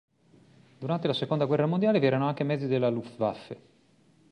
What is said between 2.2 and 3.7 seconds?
anche mezzi della Luftwaffe.